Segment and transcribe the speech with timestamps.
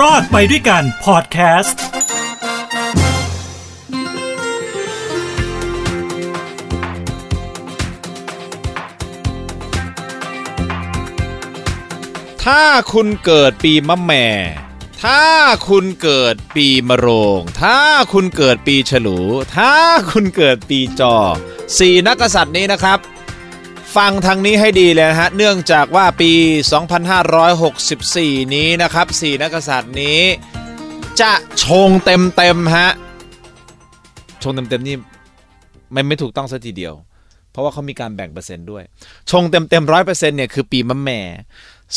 [0.00, 1.82] รอดไปด้วยกันพอดแคสต์
[12.44, 14.26] ถ้าคุณเกิดปีมะแม่
[15.04, 15.22] ถ้า
[15.68, 17.78] คุณเกิดปีมะโรง ถ้า
[18.12, 19.20] คุณเกิดปีฉลู
[19.56, 19.72] ถ้า
[20.10, 21.16] คุณเกิดปีจอ
[21.78, 22.98] สี่นักกษัตริย์นี้นะครับ
[23.96, 26.30] ฟังทางนี้ให้ดีเลยนะฮะ เนื่องจากว่าปี
[27.62, 30.20] 2564 นี้นะครับสี่นักษัตริย์นี้
[31.20, 31.32] จะ
[31.64, 32.90] ชงเต็มเต็มๆฮะ
[34.42, 34.96] ชงเต็มเต็มๆนี่
[35.94, 36.94] มันไม่ถูกต้องซะทีเดียว
[37.50, 38.82] เพราะว่าเขามีการแบ่งเปอร์เซ็นต์ด้วย
[39.30, 41.20] ชงเต็มเต็มร้อยเปอร์เซ็นต์เนี่ยคือปีมะแม่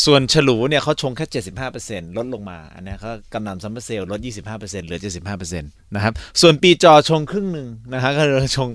[0.04, 1.26] ส่วนฉลูเนี่ยเขาชงแค่
[1.72, 5.00] 75%ลดลงมา อันนี้เขากำนำซัมเมอร์เซลลด 25%เหลือ
[5.42, 8.70] 75%นะครับ ส่วนปีจอชงครึ่งหนึ่งนะฮะก็เลยชง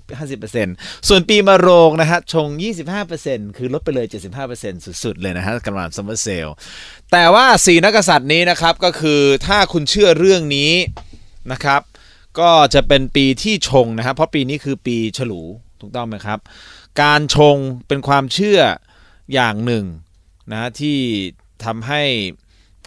[0.50, 2.46] 50%ส่วนปีมะโรงนะฮะชง
[3.02, 4.06] 25%คือลดไปเลย
[4.46, 6.48] 75%สุดๆเลยนะฮะกำนำซัมเมอร์เซล
[7.12, 10.72] แต่ว่าสีนักกษัตริย์นี้นะครับ ก็คือถ้าคุณเชื่อเรื่องนี้
[11.52, 11.80] นะครับ
[12.40, 15.42] ก็จะเป็นปีที่ชงนะครับ เพราะปีนี้คือปีฉลู
[15.80, 16.38] ถูกต้องไหมครับ
[17.02, 17.56] การชง
[17.88, 18.60] เป็นความเชื่อ
[19.34, 19.84] อย่างหนึ่ง
[20.52, 20.98] นะที่
[21.64, 22.02] ทำให้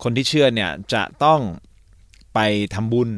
[0.03, 1.42] คนที่เชื่อเนี่ยจะต้อง
[2.33, 2.39] ไป
[2.75, 3.09] ทำบุญ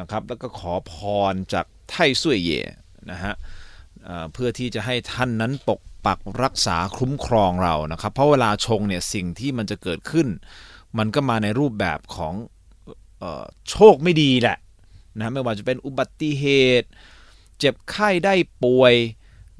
[0.00, 0.94] นะครับ แล้วก็ขอพ
[1.32, 2.62] รจากไท่สุ่ยเย่
[3.10, 3.34] นะฮะ
[4.32, 10.28] เพื่อที่จะให้ท่านนั้นปกปักรักษาคุ้มครองเรานะครับ เพราะเวลาชงเนี่ยสิ่งที่มันจะเกิดขึ้น
[10.98, 12.34] มันก็มาในรูปแบบของ
[13.22, 14.58] ออโชคไม่ดีแหละ
[15.18, 16.44] นะไม่ว่าจะเป็นอุบัติเห
[16.80, 16.88] ตุ
[17.58, 18.94] เจ็บไข้ได้ป่วย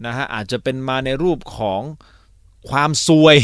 [0.06, 1.80] นะฮะอาจจะเป็นมาในรูปของ
[2.70, 3.36] ความซวย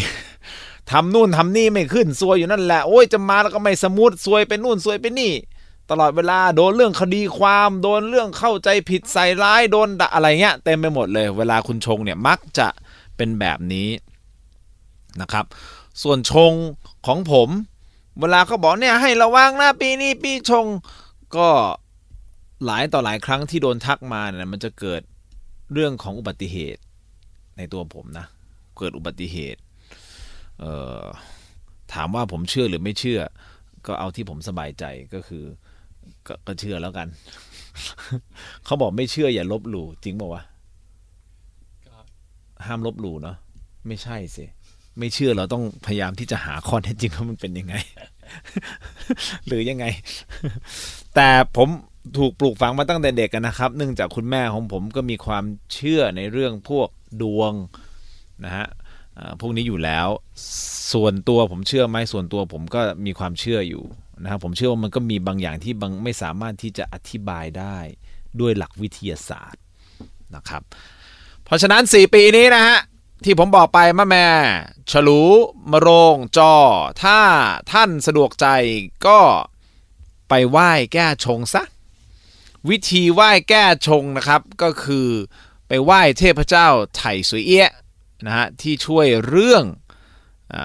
[0.90, 5.32] ทำนู่นทำนี่ไม่ขึ้นซวยอยู่นั่นแหละโอ้ยจะมาแล้วก็ไม่สมูทซวยไปนู่นซวยไปนี่
[5.90, 12.68] ตลอดเวลาโดนเรื่องคดีความโดนเรื่องเข้าใจผิดใส่ร้ายโดนด่าอะไรเงี้ยเต็มไปหมดเลย เวลาคุณชงเนี่ยมักจะ
[13.16, 13.88] เป็นแบบนี้
[15.20, 15.44] นะครับ
[16.02, 16.52] ส่วนชง
[17.06, 17.48] ของผม
[18.20, 20.66] เวลาเขาบอกเนี่ยให้ระวังนะปีนี้ปีชง
[21.36, 21.48] ก็
[22.64, 25.02] หลายต่อหลายครั้งที่โดนทักมาเนี่ยมันจะเกิด
[25.72, 26.82] เรื่องของอุบัติเหตุ
[27.56, 28.26] ในตัวผมนะ
[28.78, 29.60] เกิดอุบัติเหตุ
[31.94, 33.20] ถามว่าผมเชื่อหรือไม่เชื่อ
[33.86, 35.44] ก็เอาที่ผมสบายใจก็คือ
[36.26, 37.08] ก็ก็เชื่อแล้วกัน
[38.64, 40.42] เขาบอกไม่เชื่ออย่าลบหลู่จริงเปล่าวะ
[42.66, 43.36] ห้ามลบหลู่เนาะ
[43.86, 44.44] ไม่ใช่สิ
[44.98, 47.74] ไม่เชื่อเราต้องพยายามที่จะหาข้อเท็จจริงว่ามันเป็นยังไง
[49.46, 49.84] หรือยังไง
[51.14, 51.68] แต่ผม
[52.18, 56.88] ถูกปลูกฝังมาตั้งแต่เด็กอะนนะครับ เนื่องจากคุณแม่ของผมก็มีความเชื่อในเรื่องพวก
[57.22, 57.52] ดวง
[58.44, 58.66] นะฮะ
[59.40, 60.08] พวกนี้อยู่แล้ว
[60.92, 63.84] ส่วนตัวผมเชื่อไหมส่วนตัวผมก็มีความเชื่ออยู่
[64.22, 67.78] นะครับผมเชื่อว่ามันก็มีบางอย่างที่บางไม่สามารถที่จะอธิบายได้
[68.40, 69.62] ด้วยหลักวิทยาศาสตร์
[70.34, 70.62] นะครับ
[71.44, 72.78] เพราะฉะนั้น 4 ปีนี้นะฮะ
[73.24, 74.26] ที่ผมบอกไปมะแม่
[74.90, 75.22] ฉลู
[75.70, 76.54] มะโรงจอ
[77.02, 77.20] ถ้า
[77.72, 78.46] ท่านสะดวกใจ
[79.06, 79.20] ก็
[80.28, 81.62] ไปไหว้แก้ชงซะ
[82.68, 85.08] วิธีไหว้แก้ชงนะครับ ก็คือ
[85.68, 87.72] ไปไหว้เทพเจ้าไถ่สวยเอี้ยะ
[88.26, 89.64] นะฮะที่ช่วยเรื่อง
[90.54, 90.56] อ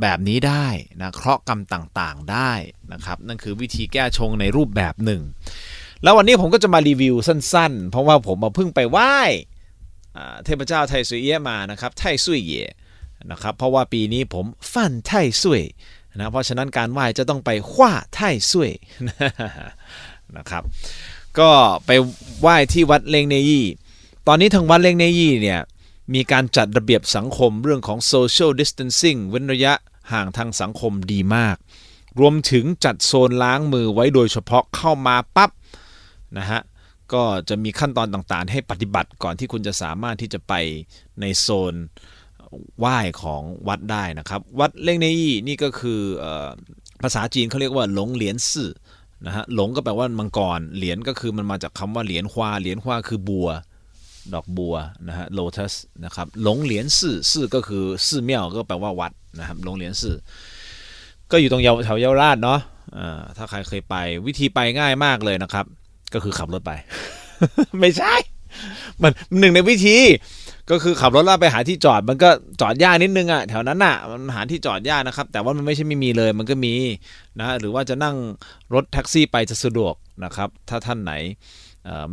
[0.00, 0.66] แบบนี้ได้
[1.00, 2.52] นะเคราะห์กรรมต่างๆได้
[2.92, 5.22] นะครับ นั่นคือวิธีแก้ชงในรูปแบบหนึ่ง
[6.02, 9.16] แล้ววันนี้ผมก็จะมารีวิวสั้นๆ เพราะว่าผมมาเพิ่งไปไหว้
[10.44, 12.64] เทพเจ้าไทซุยเย่มานะครับไทซุยเย่
[13.30, 15.62] นะครับเพราะว่าปีนี้ผมฟันไทซุย
[16.16, 18.70] นะเพราะฉะนั้นการไหว้จะต้องไปขว้าไทซุย
[20.36, 20.62] นะครับ
[21.38, 21.50] ก็
[21.86, 21.90] ไป
[22.40, 23.66] ไหว้ที่วัดเลงเนยี่
[24.26, 25.60] ตอนนี้ทางวัดเลงเนยี่เนี่ย
[26.14, 29.72] มีการจัดระเบียบสังคมเรื่องของ social distancing เว้นระยะ
[30.12, 31.56] ห่างทางสังคมดีมาก
[32.20, 35.50] รวมถึงจัดโซนล้างมือไว้โดยเฉพาะเข้ามาปั๊บ
[36.38, 36.60] นะฮะ
[37.12, 40.54] ก็จะมีขั้นตอนต่างๆ ให้ปฏิบัติก่อนที่คุณจะสามารถที่จะไป
[41.20, 41.74] ในโซน
[42.78, 46.24] ไหว้ของวัดได้นะครับ วัดเล่งเนยี่นี่ก็คืออ
[47.02, 48.72] ภาษาจีนเขาเรียกว่าหลงเหรียญสื่อ
[49.26, 53.48] นะฮะหลงก็แปลว่ามังกรเหรียญก็คือมันมาจากคำว่าเหรียญควาเหรียญควาคือบัว
[54.34, 54.74] ดอกบัว
[55.08, 55.72] นะฮะ lotus
[56.04, 60.16] นะครับหลงเหรียญสื่อสื่อก็คือสื่อเมี่ยวก็แปลว่าวัดนะครับหลงเหรียญสื่อ
[61.30, 62.60] ก็อยู่ตรงเยาวแถวเยาวราชเนาะ
[62.98, 63.94] อ่าถ้าใครเคยไป
[64.26, 65.64] วิธีไปง่ายมากเลยนะครับ
[66.14, 66.72] ก็คือขับรถไป
[67.80, 68.14] ไม่ใช่
[69.02, 69.96] มันหนึ่งในวิธี
[70.70, 72.30] ก็คือขับรถล้วไปหาที่จอดมันก็
[72.60, 76.74] จอดยากนิดนึงอะแถวนั้นอะมันหาที่จอดยากนะครับ แต่ว่ามันไม่ใช่ไม่มีเลยมันก็มี
[77.38, 78.16] นะหรือว่าจะนั่ง
[78.74, 81.12] รถแท็กซี่ไปจะสะดวกนะครับ ถ้าท่านไหน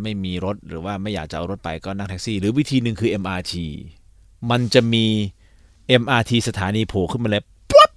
[0.01, 3.53] ไม่มีรถหรือว่าไม่อยากจะเอารถไปก็นั่งแท็กซี่ หรือวิธีหนึ่งคือ MRT
[4.51, 5.05] มันจะมี
[6.01, 7.91] MRT สถานีโผล่ขึ้นมาเลยปุ๊บ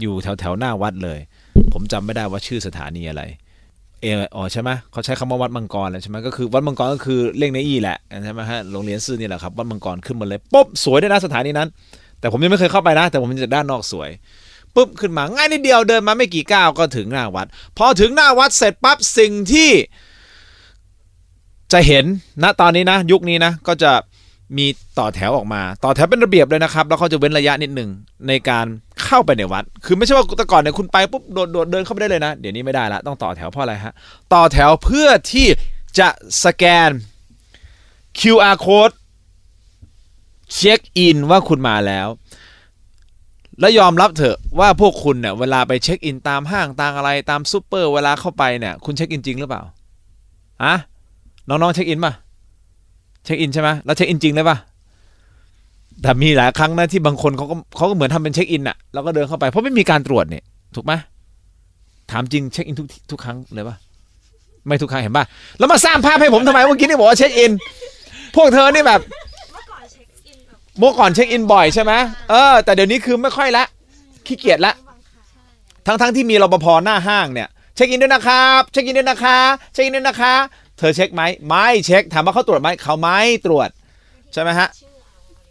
[0.00, 1.18] อยู่แถวแถวๆหน้าวัดเลย
[1.72, 3.22] ผมจำไม่ได้ว่าชื่อสถานีอะไร
[4.00, 11.68] เอออ๋อใช่ไหมเขาใช้คำว่าวัดมังกรเลยใช่ไหมก็คือวัดมังกรก็คือเล่งในอีแหละใช่ไหมฮะโรงเรียนซื่อนี่แหละครับวัดมังกรขึ้นมาเลยปุ๊บสวยด้วยนะสถานีนั้น
[12.20, 14.10] แต่ผมยังไม่เคยเข้าไปนะ แต่ผมเห็นจากด้านนอกสวย
[14.74, 17.46] ปุ๊บขึ้นมาง่ายนิดเดียวเดินมาไม่กี่ก้าวก็ถึงหน้าวัด
[17.78, 19.70] พอถึงหน้าวัดเสร็จปั๊บสิ่งที่
[21.72, 22.04] จะเห็น
[22.42, 23.92] ณตอนนี้นะยุคนี้นะก็จะ
[24.56, 24.66] มี
[24.98, 27.90] ต่อแถวออกมา ต่อแถวเป็นระเบียบเลยนะครับ แล้วเขาจะเว้นระยะนิดหนึ่ง
[28.28, 28.66] ในการ
[29.04, 33.94] เข้าไปในวัด คือไม่ใช่ว่าแต่ก่อนเนี่ยคุณไปปุ๊บโดดโดดเดินเข้าไปได้เลยนะ เดี๋ยวนี้ไม่ได้ละต้องต่อแถวเพราะอะไรฮะ
[34.32, 35.46] ต่อแถวเพื่อที่
[35.98, 36.08] จะ
[36.44, 36.90] สแกน
[38.20, 38.94] QR code
[40.54, 42.08] เช็คอินว่าคุณมาแล้ว
[43.60, 49.62] แล้วยอมรับเถอะว่าพวกคุณเนี่ยเวลาไปเช็คอินตามห้างตามอะไรตามซูเปอร์เวลาเข้าไปเนี่ยคุณเช็คอินจริงหรือเปล่า
[50.62, 50.74] อะ
[51.48, 52.12] น้องๆเช็คอินป่ะ
[53.24, 54.56] เช็คอินใช่ไหมแล้วเช็คอินจริงเลยป่ะ
[56.02, 60.44] แต่มีหลายครั้งนะที่บางคนเขาก็เขาก็เหมือนทำเป็นเช็คอินอะแล้วก็เดินเข้าไปเพราะไม่มีการตรวจเนี่ย
[60.74, 60.92] ถูกไหม
[62.10, 63.76] ถามจริงเช็คอินทุกทุกครั้งเลยป่ะ
[64.66, 65.24] ไม่ทุกครั้งเห็นป่ะ
[65.58, 67.52] แล้วมาสร้างภาพให้ผมทำไมเมื่อกี้นี่บอกว่าเช็คอิน
[68.36, 69.00] พวกเธอนี่แบบ
[69.50, 71.92] เมื่อก่อนเช็คอินบ่อยใช่ไหม
[72.30, 73.64] เออแต่เดี๋ยวนี้คือไม่ค่อยละ
[74.26, 74.74] ขี้เกียจละ
[75.86, 79.38] ทั้งทั้งที่มีรปภหน้าห้างเนี่ยเช็คอินด้วยนะครับเช็คอินด้วยนะคะ
[79.72, 80.34] เช็คอินด้วยนะคะ
[80.78, 83.68] เธอเช็คไหมไม่เช็คถามว่าเขาตรวจไหมเขาไม่ตรวจ
[84.32, 84.68] ใช่ไหมฮะ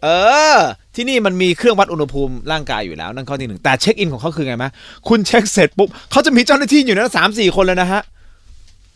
[0.02, 0.08] เอ
[0.54, 0.56] อ
[0.94, 4.66] ที่นี่มันมีเครื่องวัดอุณหภูมิร่างกายอยู่แล้ว นั่นข้อที่หนึ่งแต่เช็คอินของเขาคือไงไหม
[5.08, 8.02] คุณเช็คเสร็จปุ๊บเขาจะมีเจ้าหน้าที่อยู่นั้นสามสี่คนเลยนะฮะ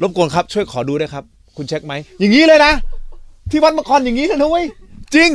[0.03, 1.25] รบกวนครับช่วยขอดูด้วยครับ
[1.57, 2.73] คุณเช็คไหมอย่างนี้เลยนะ
[3.51, 4.65] ที่วัดมังกรอย่างนี้นะนุ้ย
[5.15, 5.31] จริง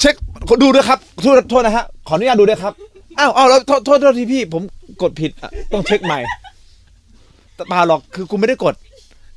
[0.00, 0.14] เช็ค
[0.62, 2.72] ดูด้วยครับโทษโทษนะฮะขออนุญาตดูด้วยครับ
[3.18, 4.62] อ้าวอ้าวแล้วโทษโทษโทษทีพี่ ผม
[5.02, 6.18] กดผิดอะต้องเช็คใหม่
[7.72, 8.74] ตาหรอกคือกูไม่ได้กด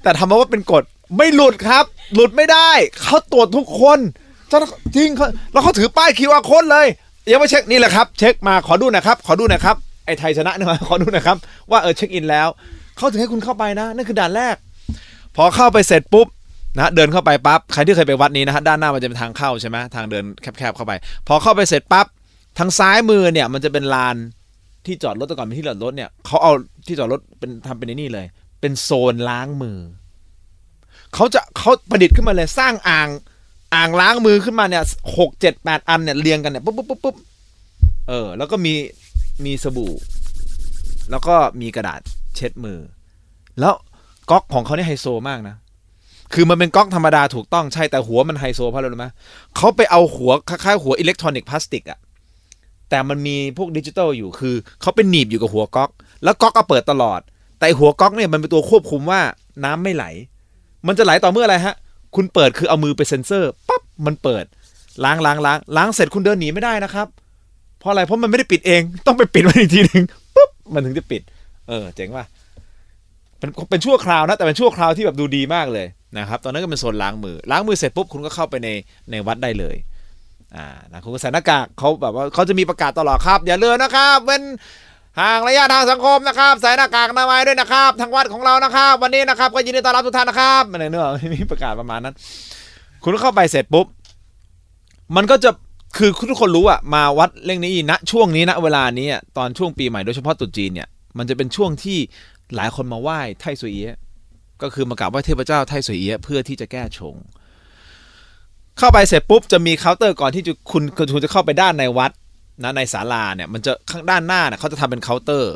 [0.06, 0.84] แต่ทำมาว่าเป็นกฎ
[1.18, 2.70] ไม่หลุดครับ หลุดไม่ได้
[3.04, 4.00] เขาตรวจทุกคน
[4.50, 4.60] เจ้า
[4.96, 6.88] จริงเขาแล้วเขาถือป้าย QR code เลย
[7.32, 9.76] ยังไม่เช็คนี่แหละครับ เช็คมาขอดูนะครับ ขอดูนะครับ
[10.06, 11.38] ไอ้ไทยชนะเนี่ยมาขอดูนะครับ
[11.72, 12.48] ว่าเออเช็คอินแล้ว
[12.98, 14.56] เขาถึงให้คุณเข้าไปนะนั่นคือด่านแรก
[15.36, 16.28] พอเข้าไปเสร็จปุ๊บ
[16.78, 20.94] นะเดินเข้าไปปั๊บใครที่เคยไปวัดนี้นะฮะด้านหน้ามันจะเป็นทางเข้าใช่ไหมทางเดินแคบๆเข้าไป
[21.28, 22.06] พอเข้าไปเสร็จปั๊บ
[22.60, 24.16] ทางซ้ายมือเนี่ยมันจะเป็นลาน
[24.86, 26.52] ที่จอดรถแต่ก่อนเป็นที่จอดรถเนี่ยเขาเอา
[26.88, 28.26] ที่จอดรถเป็นทำเป็นไอ้นี่เลย
[28.66, 29.80] เป็นโซนล้างมือ
[31.14, 33.10] เขาจะเขาประดิษฐ์ขึ้นมาเลยสร้างอ่าง
[33.76, 34.84] อ่างล้างมือขึ้นมาเนี่ย
[35.18, 37.16] หกเจ็ดแปดอันเนี่ยเรียงกันเนี่ยปุ๊บปุ๊บปุ๊บปุ๊บ
[38.08, 38.74] เออ แล้วก็มี
[39.46, 39.94] มีสบู่
[41.12, 42.00] แล้วก็มีกระดาษ
[42.36, 42.80] เช็ดมือ
[43.60, 43.76] แล้ว
[44.30, 45.56] ก๊อกของเขาเนี่ยไฮโซมากนะ
[46.34, 49.08] คือมันเป็นก๊อกธรรมดาถูกต้องใช่แต่หัวมันไฮโซเพราะอะไรรู้ไหม
[49.56, 52.00] เขาไปเอาหัวคล้ายๆหัวอิเล็กทรอนิกส์พลาสติกอะ
[52.90, 55.90] แต่มันมีพวกดิจิตอลอยู่คือเขาเป็นหนีบอยู่กับหัวก๊อก
[56.24, 57.22] แล้วก๊อกก็เปิดตลอด
[57.66, 59.22] แต่หัวก๊อกเนี่ยมันเป็นตัวควบคุมว่า
[59.64, 60.06] น้ำไม่ไหล
[60.88, 61.76] มันจะไหลต่อเมื่ออะไรฮะ
[62.16, 64.46] คุณเปิดคือเอามือไปเซ็นเซอร์ปั๊บมันเปิด
[65.04, 67.08] ล้างล้างล้างล้างเสร็จคุณเดินหนีไม่ได้นะครับ
[67.80, 70.04] เพราะอะไรเพราะมันไม่ได้ปิดเอง ต้องไปปิดมันอีกทีหนึ่ง
[70.36, 71.22] ปุ๊บมันถึงจะปิด
[71.68, 72.26] เออ เจ๋งว่ะ
[73.40, 78.70] เป็นเป็นชั่วคราวนะ แต่เป็นชั่วคราวที่แบบดูดีมากเลยนะครับ ตอนนั้นก็เป็นโซนล้างมือ ล้างมือเสร็จปุ๊บคุณก็เข้าไปใน
[79.12, 79.76] ในวัดได้เลย
[80.56, 84.44] อ่านะคุณก็ใส่หน้ากากเขาแบบว่าเขาจะมีประกาศตลอดครับ อย่าเลืมนะครับเว้น
[85.20, 92.16] ห่างระยะทางสังคมนะครับใส่หน้ากากอนามัยด้วยนะครับ ทางวัดของเรานะครับ วันนี้นะครับก็ยินดีต้อนรับทุกท่านนะครับอะไรเนื้อมีประกาศประมาณนั้น
[93.04, 93.86] คุณเข้าไปเสร็จปุ๊บ
[95.16, 95.50] มันก็จะ
[95.98, 99.08] คือทุกคนรู้อะมาวัดเล่องนี้ณช่วงนี้ณเวลานี้
[99.38, 101.98] ตอนช่วงปีใหม่โดยเฉพาะตุจีนเนี่ยมันจะเป็นช่วงที่
[102.56, 103.92] หลายคนมาไหว้ไทสุเอีย
[104.62, 107.16] ก็คือมากราบไหว้เทพเจ้าไท้ส่วยเอี๊ยเพื่อที่จะแก้ชง
[108.78, 110.84] เข้าไปเสร็จปุ๊บจะมีเคาน์เตอร์ก่อนที่จะคุณ
[111.14, 112.12] คุณจะเข้าไปด้านในวัด
[112.64, 115.54] นะในศาลาเนี่ยมันจะข้างด้านหน้าเนี่ยเขาจะทำเป็นเคาน์เตอร์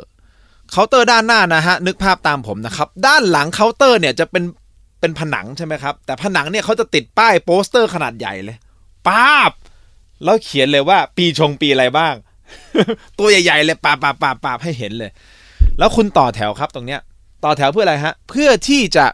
[0.70, 4.44] เคาน์เตอร์ด้านหน้านะฮะนึกภาพตามผมนะครับ ด้านหลังเคาน์เตอร์เนี่ยจะเป็น
[5.00, 8.56] เป็นผนังใช่ไหมครับ แต่ผนังเนี่ยเขาจะติดป้ายโปสเตอร์ขนาดใหญ่เลย
[9.08, 9.52] ป้าบ
[10.24, 12.14] แล้วเขียนเลยว่าปีชงปีอะไรบ้าง
[13.18, 15.10] ตัวใหญ่ๆเลยปาบปาบปาบปาบให้เห็นเลย
[15.78, 17.00] แล้วคุณต่อแถวครับตรงเนี้ย
[17.44, 19.06] ต่อแถวเพื่ออะไรฮะ เพื่อที่จะ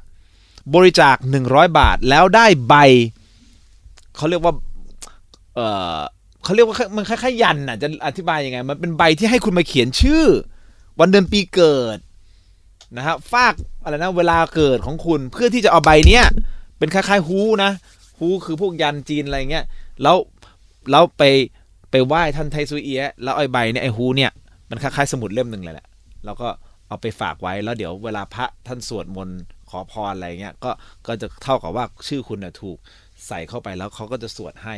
[0.75, 1.17] บริจาค
[1.47, 2.75] 100 บาทแล้วได้ใบ
[4.17, 4.55] เขาเรียกว่า
[5.55, 5.61] เอ
[5.97, 5.99] อ
[6.47, 10.25] เขาเรียกว่ามันคล้ายๆยันน่ะจะอธิบายยังไง มันเป็นใบที่ให้คุณมาเขียนชื่อ
[11.01, 11.99] วันเดือนปีเกิด
[12.97, 16.25] นะฮะฝากอะไรนะเวลาเกิดของคุณเพื่อที่จะเอาใบเนี้ย
[16.79, 17.71] เป็นคล้ายๆฮูนะ
[18.19, 19.65] ฮูคือพวกยันจีนอะไรเงี้ย
[20.03, 20.17] แล้ว
[20.91, 21.23] แล้วไป
[21.91, 24.31] ไปไหว้ท่านไทซุเอียะแล้วไอ้ใบเนี่ยไอ้ฮูเนี่ย
[24.71, 25.87] มันคล้ายๆสมุดเล่มหนึ่งเลยแหละ
[26.25, 26.49] แล้วก็
[26.89, 29.39] เอาไปฝากไว้แล้วเดี๋ยวเวลาพระท่านสวดมนต์
[29.71, 30.71] ขอพรอะไรเงี้ยก็
[31.07, 32.79] ก็จะเท่ากับว่าชื่อคุณน่ะถูก
[33.27, 34.77] ใส่เข้าไปแล้วเขาก็จะสวดให้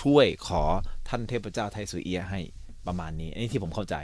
[0.00, 0.62] ช่วยขอ
[1.08, 2.40] ท่านเทพเจ้าไทสุเอียให้
[2.86, 3.94] ประมาณนี้อันนี้ที่ผมเข้าใจ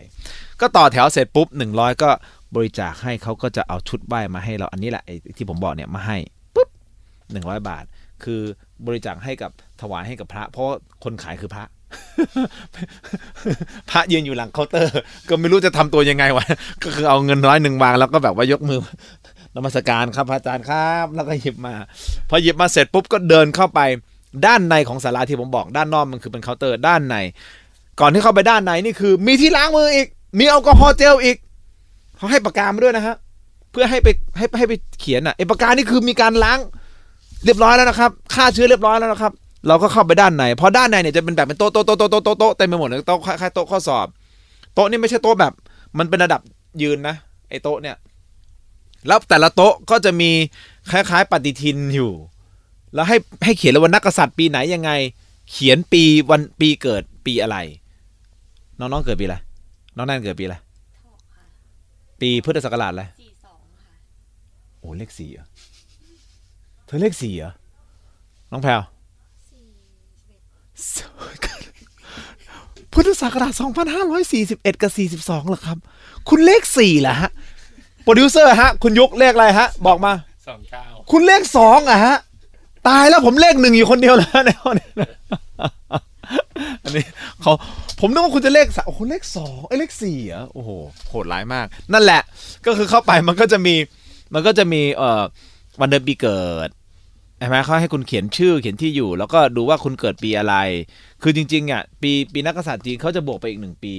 [0.61, 2.11] ก็ต่อแถวเสร็จปุ๊บหนึ่งร้อยก็
[2.55, 5.05] บริจาคให้เขาก็จะเอาชุดไหว้มาให้เราอันนี้แหละ
[5.37, 6.17] ที่ผมบอกเนี่ยมาให้
[6.55, 6.69] ปุ๊บ
[7.33, 7.85] หนึ่งร้อยบาท
[8.25, 8.41] คือ
[8.87, 10.67] บริจาคให้กับถวายให้กับพระ เพราะ
[11.05, 11.65] คนขายคือพระ
[13.91, 14.99] พระยืนอยู่หลังเคาน์เตอร์
[15.29, 16.47] ก็ไม่รู้จะทำตัวยังไงวะ
[16.83, 18.81] ก็คือเอาเงินร้อยหนึ่งวางแล้วก็แบบว่ายกมือ
[19.57, 21.75] นมัสการครับพระอาจารย์ครับ แล้วก็หยิบมา
[22.29, 23.81] พอหยิบมาเสร็จปุ๊บก็เดินเข้าไป
[24.47, 27.17] ด้านในของศาลาที่ผมบอกด้านนอกมันคือเป็นเคาน์เตอร์ด้านใน
[28.01, 31.37] ก่อนที่เข้าไปด้านในนี่คือ มีที่ล้างมืออีก มีแอลกอฮอล์เจลอีก
[32.17, 33.17] เขาให้ปากกามาด้วยนะฮะ
[33.71, 36.59] เพื่อให้ไปให้ให้ไปเขียนอะไอ้ปากกานี่คือมีการล้าง
[37.45, 39.33] เรียบร้อยแล้วนะครับฆ่าเชื้อเรียบร้อยแล้วนะครับ
[39.69, 44.07] เราก็เข้าไปด้านในพอด้านในเนี่ยจะเป็นแบบเป็นโต๊ะโต๊ะโต๊ะโต๊ะโต๊ะโต๊ะเต็มไปหมดเลยโต๊ะคล้ายๆโต๊ะข้อสอบ
[44.75, 45.53] โต๊ะนี่ไม่ใช่โต๊ะแบบ
[45.99, 46.41] มันเป็นระดับ
[46.83, 47.15] ยืนนะ
[47.51, 47.97] ไอ้โต๊ะเนี่ย
[49.07, 50.31] แล้วแต่ละโต๊ะก็จะมี
[50.91, 52.13] คล้ายๆ ปฏิทินอยู่
[52.95, 54.91] แล้วให้ให้เขียนเลยว่านักกษัตริย์ปีไหนยังไง
[55.51, 57.57] เขียนปีวันปีเกิดปีอะไร
[58.79, 59.37] น้องๆเกิดปีอะไร
[59.97, 60.57] น้องแนนเกิดปีอะไร
[61.07, 61.45] หกค่ะ
[62.21, 63.95] ปีพุทธศักราชอะไรสี่สองค่ะ
[64.81, 65.47] โอ้เลขสี่เหรอ
[66.87, 67.53] เธอเลขสี่เหรอ
[68.53, 68.81] น้องแพลว
[69.51, 69.67] สี่
[70.27, 70.39] สิบ
[71.19, 71.41] เอ็ด
[72.93, 73.53] พุทธศักราช
[74.77, 75.79] 2541 กับ 42เหรอครับ
[76.29, 77.31] คุณเลขสี่เหรอฮะ
[78.03, 80.13] โปรดิวเซอร์ฮะ คุณยุกเลขอะไรฮะ บอกมา
[80.49, 82.17] สองเก้าคุณเลขสองอะฮะ
[82.89, 84.89] ตายแล้วผมเลขหนึ่งอยู่คนเดียวแล้วในห้องนี้
[86.85, 87.05] อันนี้
[87.43, 87.53] เขา
[88.01, 90.71] ผมนึกว่าคุณจะเลขสามโอ้โหเลขสองไอ้เลขสี่เหรอโอ้โห
[91.09, 92.23] โหดร้ายมาก นั่นแหละ
[92.67, 93.75] ก็คือเข้าไปมันก็จะมี
[94.35, 95.23] มันก็จะมีเอ่อ
[95.81, 96.69] วันเดือนปีเกิด
[97.39, 100.55] ใช่ไหมเขาให้คุณเขียนชื่อเขียนที่อยู่ แล้วก็ดูว่าคุณเกิดปีอะไร
[101.23, 103.95] คือจริงๆอะปีปีนักกษัตริย์จีนเขาจะบวกไปอีกหนึ่งปี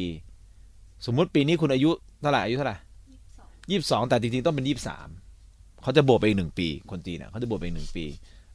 [1.05, 2.77] สมมุติปีนี้คุณอายุเท่าไหร่อายุเท่าไหร่
[3.11, 5.07] ยี่สิบสองยี่สิบสองแต่จริงๆต้องเป็นยี่สิบสาม
[5.83, 8.05] เขาจะบวกไปอีกหนึ่งปี คนจีนเนี่ยเขาจะบวกไปอีกหนึ่งปี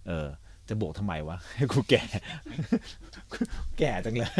[0.09, 0.26] เออ
[0.69, 2.02] จะบวกทำไมวะให้กูแก่
[3.78, 4.30] แก่จังเลย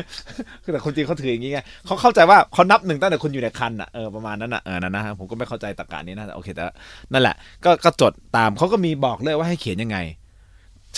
[0.63, 6.65] คือแต่คนจีนเขาถืออย่างงี้ไงเขาเข้าใจว่าเขานับหนึ่งตั้งแต่คุณอยู่ในครรภ์อะเออประมาณนั้นอะเออนั่นนะผมก็ไม่เข้าใจตรรกะนี้นะแต่โอเคแต่
[7.13, 9.99] นั่นแหละ ก็ก็จดตามเขาก็มีบอกเลยว่าให้เขียนยังไง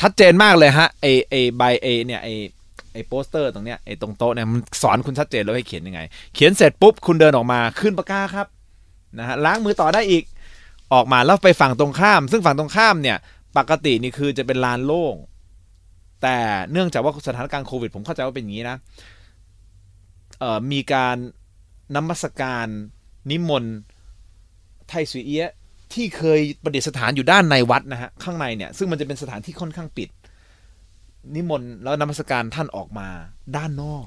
[0.00, 2.28] ชัดเจนมากเลยฮะไอไอใบไอเนี่ยไอ
[2.92, 6.00] ไอโปสเตอร์ตรงเนี้ยไอตรงโต๊ะเนี่ยมันสอนคุณชัดเจนแล้วให้เขียนยังไง
[6.34, 8.46] เขียนเสร็จปุ๊บคุณเดินออกมาคืนปากกาครับ
[9.18, 10.24] นะฮะล้างมือต่อได้อีก
[10.92, 13.18] ออกมาแล้วไปฝั่งตรงข้าม ซึ่งฝั่งตรงข้ามเนี่ย
[13.56, 15.14] ปกตินี่คือจะเป็นลานโล่ง
[16.22, 16.38] แต่
[16.72, 18.76] เนื่องจากว่าสถานการณ์โควิด ผมเข้าใจว่าเป็นอย่างนี้นะ
[20.72, 21.16] มีการ
[21.96, 22.66] นมัสการ
[23.30, 23.76] นิมนต์
[24.88, 25.52] ไทสุเอียะ
[25.92, 30.08] ที่เคยประดิษฐานอยู่ด้านในวัดนะฮะข้างในเนี่ยซึ่งมันจะเป็นสถานที่ค่อนข้างปิด
[31.34, 33.08] นิมนต์แล้วนมัสการท่านออกมา
[33.56, 34.06] ด้านนอก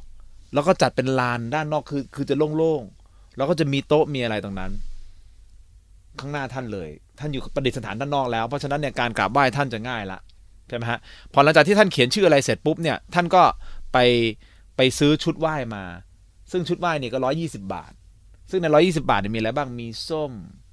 [0.53, 4.71] แล้วก็จัดเป็นลานด้านนอกคือคือจะโล่งๆแล้วก็จะมีโต๊ะมีอะไรตรงนั้น
[6.19, 10.19] ข้างหน้าท่านเลย ท่านอยู่ประดิษฐานด้านนอกแล้วเพราะฉะนั้นเนี่ยการกราบไหว้ท่านจะง่ายละ
[10.67, 10.99] ใช่ไหมฮะ
[11.33, 13.43] พอหลังจากที่ท่านเขียนชื่ออะไรเสร็จปุ๊บเนี่ยท่านก็
[13.93, 13.97] ไป
[14.77, 15.83] ไปซื้อชุดไหว้มา
[16.51, 17.91] ซึ่งชุดไหว้เนี่ยก็ร้อยี่สิบาท
[18.49, 20.31] ซึ่งในร้อยี่สิบาทเนี่ยมีอะไรบ้างมีส้ม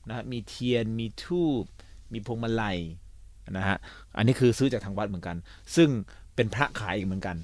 [0.09, 1.65] นะฮะมีเทียนมีทูบ
[2.13, 2.79] มีพวงมาลัย
[3.57, 3.77] นะฮะ
[4.17, 5.37] อันนี้คือซื้อจากทางวัดเหมือนกัน
[5.77, 5.89] ซึ่ง
[6.35, 7.37] เป็นพระขายอีกเหมือนกัน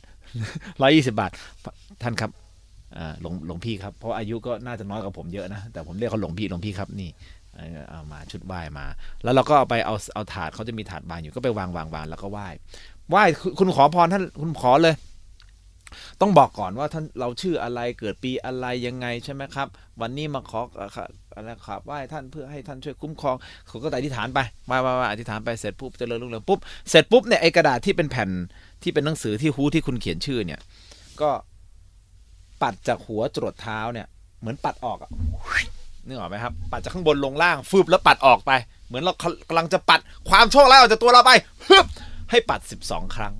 [0.83, 1.31] ร้อยี่สิบาท
[2.03, 2.31] ท่านครับ
[2.99, 7.11] อ่าหลวงหลวงพี่ครับเพราะอายุก็น่าจะน้อยกว่าผมเยอะนะแต่ผมเรียกเขาหลวงพี่หลวงพี่ครับนี่
[7.91, 8.87] เอามาชุดไหว้มา
[9.23, 12.49] แล้วเราก็เอาไปเอาเอาถาดเขาจะมีถาดบานอยู่ก็ไปวางวางวางแล้วก็ไหว้
[13.11, 13.25] ไหว้
[13.59, 14.95] คุณขอพรท่านคุณขอเลย
[16.21, 19.69] ต้องบอกก่อนว่าท่านเราชื่ออะไรเกิดปีอะไรยังไงใช่ไหมครับ
[20.01, 20.61] วันนี้มาขอ
[21.37, 23.37] อะไรครับไหว้ท่านเพื่อให้ท่านช่วยคุ้มครอง
[23.67, 26.59] เขาก็อธิษฐานไปไหว้ไหว้อธิษฐานไปเสร็จปุ๊บเจริญรุ่งเรืองปุ๊บ
[26.91, 28.31] เสร็จปุ๊บเนี่ยไอ้กระดาษที่เป็นแผ่น
[28.83, 30.61] ที่เป็นหนังสือที่ฮู้ที่คุณเขียนชื่อเนี่ย
[31.21, 31.31] ก็
[32.63, 34.07] ปัดจากหัวจรดเท้าเนี่ย
[34.41, 35.11] เหมือนปัดออกอะ
[36.09, 38.53] นึกออกไหมครับ ปัดจากข้างบนลงล่างฟืบแล้วปัดออกไป
[38.89, 39.13] เหมือนเรา
[39.49, 41.33] กำลังจะปัดความโชคร้ายออกจากตัวเราไป
[41.69, 41.87] ฮึบ
[42.31, 43.35] ให้ปัด 12 ครั้ง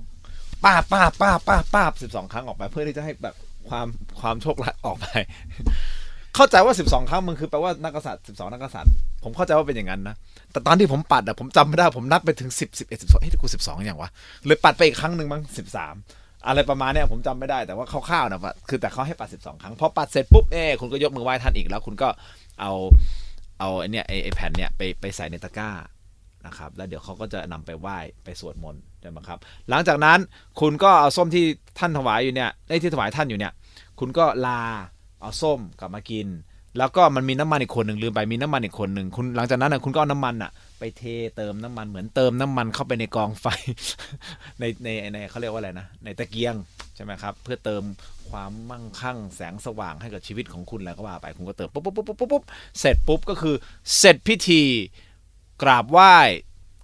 [0.63, 3.35] ป้าป้าป้าป้าป้าสิบสองครั้งออกไป เพื่อที่จะให้แบบ
[3.69, 3.87] ความ
[4.19, 5.05] ความโชคร้ายออกไป
[6.35, 8.91] เข้าใจว่า12ครั้งมันคือแปลว่านักกษัตริย์12นักกษัตริย์
[9.23, 10.15] ผมเข้าใจว่าเป็นอย่างนั้นนะ
[10.51, 14.09] แต่ตอนที่ผมปัดอะผมจำไม่ได้ผมนับไปถึง10 11 12เฮ้ยกู12อย่างวะ
[14.45, 15.41] เลยปัดไปอีกครั้งหนึ่งมั้ง
[15.87, 22.09] 13 อะไรประมาณเนี้ยผมจำไม่ได้แต่ว่าคร่าวๆนะคือแต่เขาให้ปัด12ครั้งพอปัดเสร็จปุ๊บเอ้คุณก็ยกมือไหว้ท่านอีกแล้วคุณก็
[22.59, 22.71] เอา
[23.59, 25.69] เอาไอ้เนี่ยไอ้แผ่นเนี่ยไปไปใส่ในตะกร้า
[26.45, 30.19] นะครับแล้วเดี๋ยวเขาก็จะนำไปไหว้ไปสวดมนต์ใช่ไหมครับ หลังจากนั้น
[30.59, 31.45] คุณก็เอาส้มที่
[31.79, 33.53] ท่านถวายอยู่เนี่ยไอ้ที่ถวายท่านอยู่เนี่ย
[33.99, 34.61] คุณก็ลา
[35.21, 36.27] เอาส้มกลับมากิน
[36.77, 41.03] แล้วก็มันมีน้ำมันอีกคนหนึ่งลืมไปมีน้ำมันอีกคนหนึ่งคุณหลังจากนั้นนะคุณก็เอาน้ำมันอะ ไปเท
[41.37, 43.45] เติมน้ำมันเหมือนเติมน้ำมันเข้าไปในกองไฟ
[44.59, 46.55] ในในในเขาเรียกว่าอะไรนะ ในตะเกียง
[46.95, 47.83] ใช่ไหมครับ เพื่อเติม
[48.29, 52.43] ความมั่งคั่งแสงสว่างให้กับชีวิตของคุณแล้วก็ว่าไปคุณก็เติมปุ๊บปุ๊บปุ๊บปุ๊บปุ๊บ
[52.79, 53.55] เสร็จปุ๊บก็คือ
[53.97, 54.61] เสร็จพิธี
[55.61, 56.15] กราบไหว้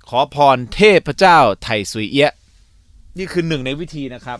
[0.09, 2.33] ขอพรเทพเจ้าไทสุยเอียะ
[3.17, 4.39] นี่คือหนึ่งในวิธีนะครับ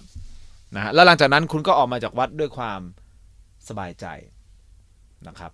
[0.76, 2.82] นะฮะแล้วหลังจากนั้นคุณก็ออกมาจากวัดด้วยความ
[3.70, 4.06] สบายใจ
[5.28, 5.52] นะครับ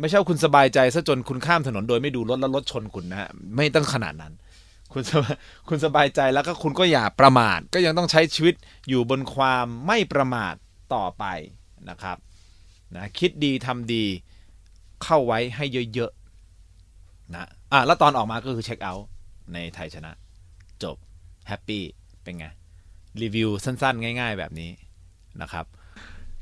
[0.00, 4.32] ไม่ใช่ว่าคุณสบายใจซะจนคุณข้ามถนนโดยไม่ดูรถแล้วรถชนคุณนะฮะไม่ต้องขนาดนั้น
[4.92, 5.34] คุณสบาย
[5.68, 8.54] คุณสบายใจแล้วก็คุณก็อย่าประมาท ก็ยังต้องใช้ชีวิต
[8.88, 10.54] อยู่บนความไม่ประมาท
[10.94, 11.24] ต่อไป
[11.90, 12.16] นะครับ
[12.96, 14.04] นะคิดดีทำดี
[15.04, 15.64] เข้าไว้ให้
[15.94, 19.06] เยอะๆนะอะแล้วตอนออกมาก็คือเช็คเอาท์
[19.54, 20.12] ในไทยชนะ
[20.82, 20.96] จบ
[21.48, 21.82] แฮปปี้
[22.22, 22.46] เป็นไง
[23.22, 24.70] รีวิวสั้นๆ ง่าย ๆ แบบนี้
[25.42, 25.64] นะครับ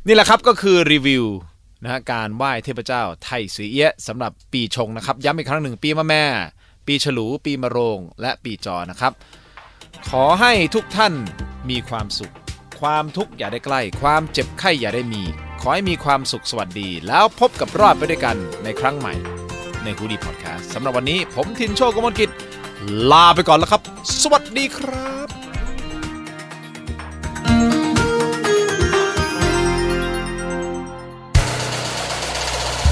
[0.07, 1.25] นี่แหละครับก็คือรีวิว
[1.83, 6.25] นะฮะการไหว้เทพเจ้าไทยสีเอี้ยสำหรับปีชงนะครับ ย้ำอีกครั้งหนึ่งปีมะแม่
[6.87, 9.13] ปีฉลู ปีมะโรง และปีจอนะครับ
[10.09, 11.15] ขอให้ทุกท่าน
[11.71, 12.35] มีความสุข
[12.81, 15.23] ความทุกข์อย่าได้ใกล้ ความเจ็บไข้อย่าได้มี
[15.61, 19.15] ขอให้มีความสุขสวัสดี แล้วพบกับรอดไปด้วยกันในครั้งใหม่
[19.83, 22.31] ในฮูดีพอดแคสต์สำหรับวันนี้ผมทินโชคกมลกิจ
[23.11, 23.83] ลาไปก่อนแล้วครับ
[24.23, 25.16] สวัสดีครับ